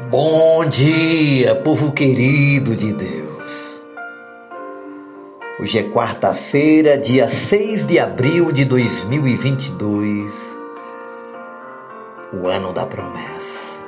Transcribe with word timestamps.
Bom 0.00 0.64
dia, 0.64 1.54
povo 1.54 1.92
querido 1.92 2.74
de 2.74 2.94
Deus. 2.94 3.82
Hoje 5.60 5.80
é 5.80 5.82
quarta-feira, 5.82 6.96
dia 6.96 7.28
6 7.28 7.86
de 7.86 7.98
abril 7.98 8.50
de 8.50 8.64
2022, 8.64 10.32
o 12.32 12.48
ano 12.48 12.72
da 12.72 12.86
promessa. 12.86 13.78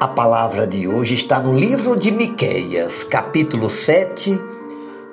A 0.00 0.06
palavra 0.06 0.68
de 0.68 0.86
hoje 0.86 1.14
está 1.14 1.40
no 1.40 1.52
livro 1.52 1.96
de 1.96 2.12
Miqueias, 2.12 3.02
capítulo 3.02 3.68
7, 3.68 4.40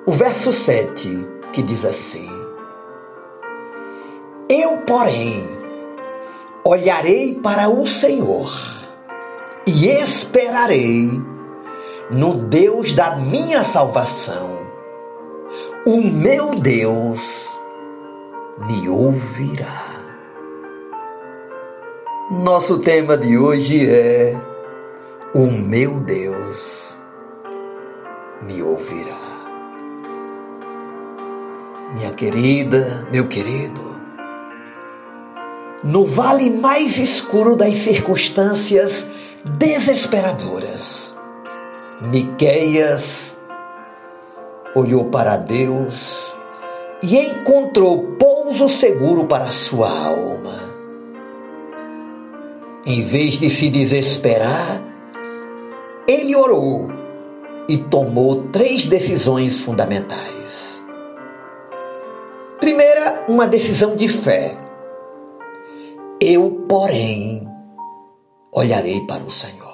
o 0.06 0.12
verso 0.12 0.52
7, 0.52 1.26
que 1.52 1.62
diz 1.62 1.84
assim: 1.84 2.30
Eu, 4.48 4.78
porém, 4.86 5.57
olharei 6.68 7.34
para 7.34 7.70
o 7.70 7.86
Senhor 7.86 8.52
e 9.66 9.88
esperarei 9.88 11.08
no 12.10 12.34
Deus 12.34 12.92
da 12.92 13.16
minha 13.16 13.64
salvação. 13.64 14.58
O 15.86 16.02
meu 16.02 16.54
Deus 16.56 17.48
me 18.66 18.86
ouvirá. 18.86 19.86
Nosso 22.30 22.78
tema 22.80 23.16
de 23.16 23.38
hoje 23.38 23.88
é: 23.88 24.38
O 25.34 25.46
meu 25.50 25.98
Deus 26.00 26.94
me 28.42 28.62
ouvirá. 28.62 29.28
Minha 31.94 32.12
querida, 32.12 33.08
meu 33.10 33.26
querido, 33.26 33.97
no 35.82 36.04
vale 36.04 36.50
mais 36.50 36.98
escuro 36.98 37.56
das 37.56 37.78
circunstâncias, 37.78 39.06
desesperadoras. 39.44 41.14
Miqueias 42.00 43.36
olhou 44.74 45.06
para 45.06 45.36
Deus 45.36 46.32
e 47.02 47.16
encontrou 47.16 48.16
pouso 48.18 48.68
seguro 48.68 49.26
para 49.26 49.50
sua 49.50 49.88
alma. 49.88 50.68
Em 52.86 53.02
vez 53.02 53.38
de 53.38 53.50
se 53.50 53.68
desesperar, 53.68 54.82
ele 56.06 56.34
orou 56.34 56.88
e 57.68 57.76
tomou 57.76 58.44
três 58.44 58.86
decisões 58.86 59.60
fundamentais. 59.60 60.82
Primeira, 62.58 63.24
uma 63.28 63.46
decisão 63.46 63.94
de 63.94 64.08
fé. 64.08 64.67
Eu, 66.20 66.64
porém, 66.68 67.48
olharei 68.52 69.06
para 69.06 69.22
o 69.22 69.30
Senhor. 69.30 69.68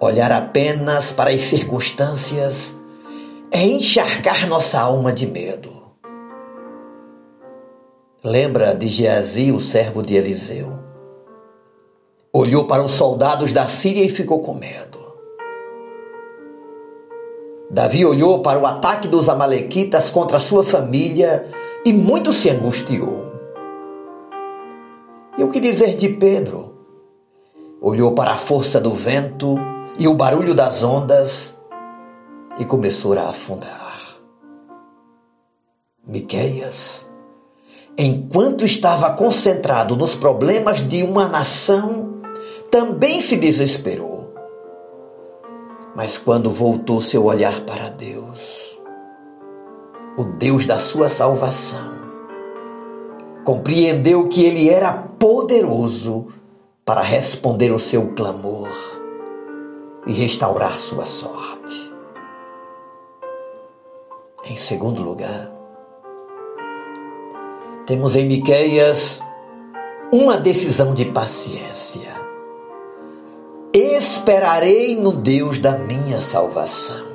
Olhar 0.00 0.32
apenas 0.32 1.12
para 1.12 1.30
as 1.30 1.44
circunstâncias 1.44 2.74
é 3.52 3.62
encharcar 3.62 4.48
nossa 4.48 4.80
alma 4.80 5.12
de 5.12 5.28
medo. 5.28 5.70
Lembra 8.24 8.74
de 8.74 8.88
Geazi, 8.88 9.52
o 9.52 9.60
servo 9.60 10.02
de 10.02 10.16
Eliseu? 10.16 10.80
Olhou 12.32 12.64
para 12.64 12.84
os 12.84 12.94
soldados 12.94 13.52
da 13.52 13.68
Síria 13.68 14.04
e 14.04 14.08
ficou 14.08 14.40
com 14.40 14.54
medo. 14.54 14.98
Davi 17.70 18.04
olhou 18.04 18.42
para 18.42 18.58
o 18.58 18.66
ataque 18.66 19.06
dos 19.06 19.28
Amalequitas 19.28 20.10
contra 20.10 20.40
sua 20.40 20.64
família 20.64 21.46
e 21.84 21.92
muito 21.92 22.32
se 22.32 22.50
angustiou. 22.50 23.25
E 25.38 25.44
o 25.44 25.50
que 25.50 25.60
dizer 25.60 25.94
de 25.94 26.08
Pedro? 26.08 26.74
Olhou 27.80 28.12
para 28.12 28.32
a 28.32 28.38
força 28.38 28.80
do 28.80 28.94
vento 28.94 29.56
e 29.98 30.08
o 30.08 30.14
barulho 30.14 30.54
das 30.54 30.82
ondas 30.82 31.54
e 32.58 32.64
começou 32.64 33.12
a 33.18 33.28
afundar. 33.28 34.16
Miqueias, 36.06 37.04
enquanto 37.98 38.64
estava 38.64 39.12
concentrado 39.12 39.94
nos 39.94 40.14
problemas 40.14 40.82
de 40.82 41.02
uma 41.02 41.28
nação, 41.28 42.22
também 42.70 43.20
se 43.20 43.36
desesperou. 43.36 44.32
Mas 45.94 46.16
quando 46.16 46.50
voltou 46.50 47.00
seu 47.00 47.24
olhar 47.24 47.62
para 47.66 47.90
Deus, 47.90 48.78
o 50.16 50.24
Deus 50.24 50.64
da 50.64 50.78
sua 50.78 51.08
salvação, 51.08 51.95
compreendeu 53.46 54.26
que 54.26 54.44
ele 54.44 54.68
era 54.68 54.92
poderoso 54.92 56.26
para 56.84 57.00
responder 57.00 57.70
o 57.70 57.78
seu 57.78 58.08
clamor 58.08 58.68
e 60.04 60.12
restaurar 60.12 60.80
sua 60.80 61.06
sorte. 61.06 61.94
Em 64.50 64.56
segundo 64.56 65.00
lugar, 65.00 65.52
temos 67.86 68.16
em 68.16 68.26
Miqueias 68.26 69.20
uma 70.12 70.36
decisão 70.36 70.92
de 70.92 71.04
paciência. 71.04 72.14
Esperarei 73.72 74.96
no 74.96 75.12
Deus 75.12 75.60
da 75.60 75.78
minha 75.78 76.20
salvação. 76.20 77.06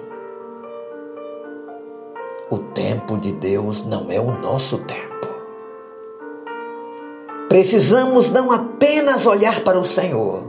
O 2.50 2.58
tempo 2.58 3.18
de 3.18 3.34
Deus 3.34 3.84
não 3.84 4.10
é 4.10 4.20
o 4.20 4.32
nosso 4.40 4.78
tempo. 4.78 5.31
Precisamos 7.52 8.32
não 8.32 8.50
apenas 8.50 9.26
olhar 9.26 9.60
para 9.60 9.78
o 9.78 9.84
Senhor, 9.84 10.42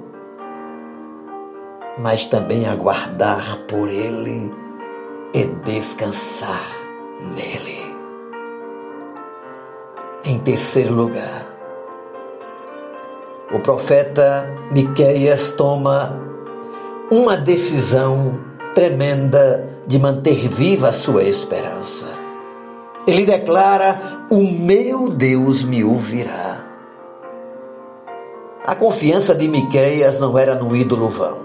mas 1.99 2.27
também 2.27 2.65
aguardar 2.65 3.59
por 3.67 3.89
Ele 3.89 4.55
e 5.35 5.45
descansar 5.65 6.65
nele. 7.35 7.93
Em 10.25 10.39
terceiro 10.39 10.95
lugar, 10.95 11.45
o 13.53 13.59
profeta 13.59 14.49
Miqueias 14.71 15.51
toma 15.51 16.17
uma 17.11 17.37
decisão 17.37 18.39
tremenda 18.77 19.77
de 19.89 19.99
manter 19.99 20.49
viva 20.49 20.91
a 20.91 20.93
sua 20.93 21.25
esperança. 21.25 22.07
Ele 23.09 23.27
declara: 23.27 24.25
O 24.31 24.37
meu 24.37 25.09
Deus 25.09 25.65
me 25.65 25.83
ouvirá. 25.83 26.72
A 28.65 28.77
confiança 28.77 29.35
de 29.35 29.49
Miqueias 29.49 30.21
não 30.21 30.39
era 30.39 30.55
no 30.55 30.77
ídolo 30.77 31.09
vão. 31.09 31.41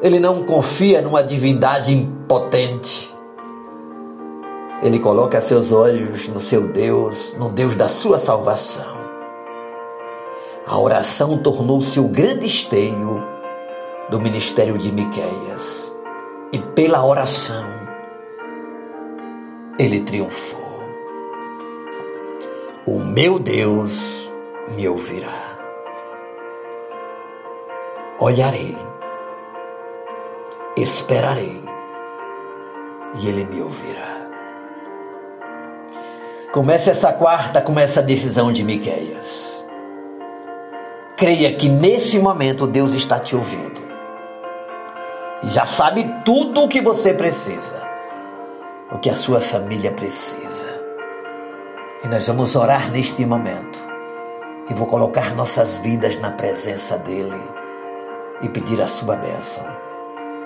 Ele 0.00 0.18
não 0.18 0.44
confia 0.44 1.02
numa 1.02 1.22
divindade 1.22 1.92
impotente. 1.92 3.14
Ele 4.82 4.98
coloca 4.98 5.38
seus 5.42 5.72
olhos 5.72 6.26
no 6.28 6.40
seu 6.40 6.68
Deus, 6.68 7.34
no 7.38 7.50
Deus 7.50 7.76
da 7.76 7.86
sua 7.86 8.18
salvação. 8.18 8.96
A 10.66 10.80
oração 10.80 11.36
tornou-se 11.42 12.00
o 12.00 12.08
grande 12.08 12.46
esteio 12.46 13.22
do 14.08 14.18
ministério 14.18 14.78
de 14.78 14.90
Miqueias. 14.90 15.92
E 16.50 16.58
pela 16.58 17.04
oração 17.04 17.68
ele 19.78 20.00
triunfou. 20.00 20.82
O 22.86 23.00
meu 23.00 23.38
Deus 23.38 24.19
me 24.70 24.88
ouvirá. 24.88 25.58
Olharei, 28.18 28.76
esperarei 30.76 31.64
e 33.16 33.28
ele 33.28 33.44
me 33.44 33.62
ouvirá. 33.62 34.28
Começa 36.52 36.90
essa 36.90 37.12
quarta 37.12 37.60
com 37.60 37.78
essa 37.78 38.02
decisão 38.02 38.52
de 38.52 38.64
Miqueias. 38.64 39.64
Creia 41.16 41.54
que 41.54 41.68
nesse 41.68 42.18
momento 42.18 42.66
Deus 42.66 42.92
está 42.92 43.18
te 43.18 43.36
ouvindo. 43.36 43.80
E 45.44 45.50
já 45.50 45.64
sabe 45.64 46.04
tudo 46.24 46.62
o 46.62 46.68
que 46.68 46.80
você 46.80 47.14
precisa. 47.14 47.88
O 48.92 48.98
que 48.98 49.08
a 49.08 49.14
sua 49.14 49.40
família 49.40 49.92
precisa. 49.92 50.80
E 52.04 52.08
nós 52.08 52.26
vamos 52.26 52.56
orar 52.56 52.90
neste 52.90 53.24
momento 53.24 53.89
e 54.70 54.74
vou 54.74 54.86
colocar 54.86 55.34
nossas 55.34 55.78
vidas 55.78 56.16
na 56.18 56.30
presença 56.30 56.96
dele 56.96 57.42
e 58.40 58.48
pedir 58.48 58.80
a 58.80 58.86
sua 58.86 59.16
bênção 59.16 59.64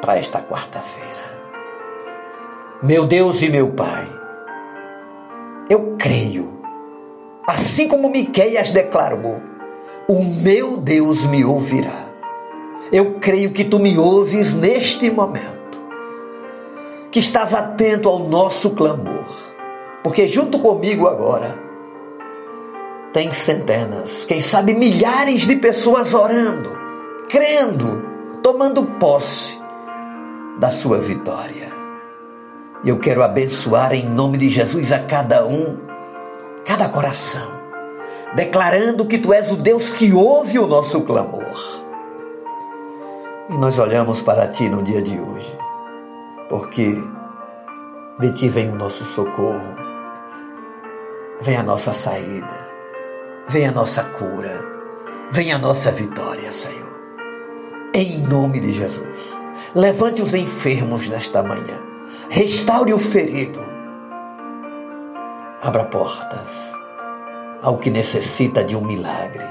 para 0.01 0.17
esta 0.17 0.41
quarta-feira. 0.41 1.23
Meu 2.83 3.05
Deus 3.07 3.43
e 3.43 3.51
meu 3.51 3.73
Pai, 3.73 4.09
eu 5.69 5.95
creio, 5.99 6.59
assim 7.47 7.87
como 7.87 8.09
Miqueias 8.09 8.71
declarou, 8.71 9.43
o 10.09 10.25
meu 10.25 10.79
Deus 10.79 11.25
me 11.25 11.45
ouvirá. 11.45 12.09
Eu 12.91 13.19
creio 13.21 13.53
que 13.53 13.65
tu 13.65 13.79
me 13.79 13.99
ouves 13.99 14.55
neste 14.55 15.11
momento, 15.11 15.81
que 17.11 17.19
estás 17.19 17.55
atento 17.55 18.09
ao 18.09 18.21
nosso 18.21 18.71
clamor, 18.71 19.27
porque 20.03 20.27
junto 20.27 20.59
comigo 20.59 21.07
agora 21.07 21.64
tem 23.15 23.33
centenas, 23.33 24.25
quem 24.25 24.43
sabe 24.43 24.75
milhares 24.75 25.43
de 25.43 25.55
pessoas 25.55 26.13
orando, 26.13 26.77
crendo, 27.29 28.03
tomando 28.43 28.85
posse 28.85 29.57
da 30.59 30.69
sua 30.69 30.99
vitória. 30.99 31.71
E 32.83 32.89
eu 32.89 32.99
quero 32.99 33.23
abençoar 33.23 33.95
em 33.95 34.05
nome 34.05 34.37
de 34.37 34.49
Jesus 34.49 34.91
a 34.91 34.99
cada 34.99 35.47
um, 35.47 35.79
cada 36.65 36.89
coração, 36.89 37.49
declarando 38.35 39.07
que 39.07 39.17
tu 39.17 39.33
és 39.33 39.49
o 39.53 39.57
Deus 39.57 39.91
que 39.91 40.13
ouve 40.13 40.59
o 40.59 40.67
nosso 40.67 41.01
clamor. 41.03 41.55
E 43.49 43.57
nós 43.57 43.79
olhamos 43.79 44.23
para 44.23 44.49
ti 44.49 44.69
no 44.69 44.83
dia 44.83 45.01
de 45.01 45.17
hoje, 45.21 45.57
porque 46.49 47.01
de 48.19 48.35
ti 48.35 48.49
vem 48.49 48.71
o 48.71 48.75
nosso 48.75 49.05
socorro, 49.05 49.77
vem 51.43 51.57
a 51.57 51.63
nossa 51.63 51.93
saída, 51.93 52.74
vem 53.49 53.67
a 53.67 53.73
nossa 53.73 54.05
cura, 54.05 54.65
vem 55.31 55.53
a 55.53 55.59
nossa 55.59 55.91
vitória, 55.91 56.51
Senhor. 56.51 56.95
Em 57.95 58.19
nome 58.19 58.61
de 58.61 58.73
Jesus, 58.73 59.39
levante 59.75 60.23
os 60.23 60.35
enfermos 60.35 61.09
nesta 61.09 61.43
manhã. 61.43 61.81
Restaure 62.29 62.93
o 62.93 62.99
ferido, 62.99 63.61
abra 65.63 65.85
portas 65.85 66.73
ao 67.63 67.79
que 67.79 67.91
necessita 67.91 68.65
de 68.65 68.77
um 68.77 68.85
milagre, 68.85 69.47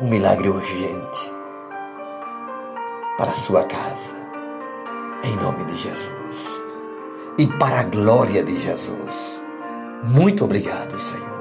um 0.00 0.08
milagre 0.08 0.48
urgente 0.48 1.32
para 3.18 3.32
a 3.32 3.34
sua 3.34 3.64
casa, 3.64 4.14
em 5.24 5.36
nome 5.36 5.64
de 5.64 5.76
Jesus. 5.76 6.62
E 7.38 7.46
para 7.58 7.80
a 7.80 7.84
glória 7.84 8.42
de 8.42 8.58
Jesus. 8.60 9.42
Muito 10.04 10.44
obrigado, 10.44 10.98
Senhor. 10.98 11.39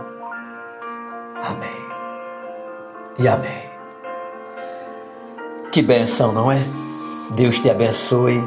Amém. 1.50 1.90
E 3.18 3.28
amém. 3.28 3.70
Que 5.72 5.82
benção, 5.82 6.32
não 6.32 6.52
é? 6.52 6.66
Deus 7.32 7.60
te 7.60 7.70
abençoe 7.70 8.42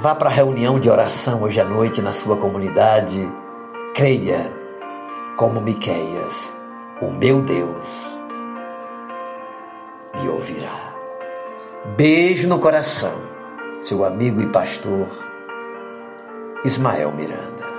Vá 0.00 0.14
para 0.14 0.28
a 0.28 0.32
reunião 0.32 0.78
de 0.78 0.88
oração 0.88 1.42
hoje 1.42 1.60
à 1.60 1.64
noite 1.64 2.00
na 2.00 2.12
sua 2.12 2.36
comunidade. 2.36 3.28
Creia, 3.92 4.48
como 5.36 5.60
Miqueias, 5.60 6.56
o 7.02 7.10
meu 7.10 7.40
Deus 7.40 8.16
me 10.20 10.28
ouvirá. 10.28 10.94
Beijo 11.96 12.48
no 12.48 12.60
coração, 12.60 13.20
seu 13.80 14.04
amigo 14.04 14.40
e 14.40 14.46
pastor 14.46 15.08
Ismael 16.64 17.10
Miranda. 17.10 17.77